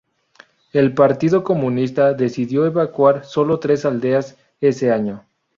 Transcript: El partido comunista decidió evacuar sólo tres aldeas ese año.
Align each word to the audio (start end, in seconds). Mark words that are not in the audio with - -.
El 0.73 0.95
partido 0.95 1.43
comunista 1.43 2.15
decidió 2.15 2.65
evacuar 2.65 3.23
sólo 3.23 3.59
tres 3.59 3.85
aldeas 3.85 4.35
ese 4.59 4.91
año. 4.91 5.27